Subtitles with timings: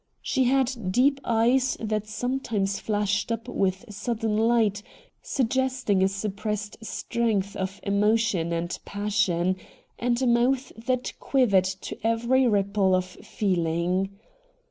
[0.23, 4.81] She had deep eyes that sometimes Hashed up with sudden light,
[5.21, 9.57] suggesting a suppressed strength of emotion and passion,
[9.99, 14.17] and a mouth that quivered to every ripple of feeling.